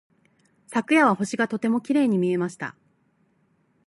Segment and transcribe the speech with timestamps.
[0.65, 2.75] 昨夜は星がとてもきれいに見えました。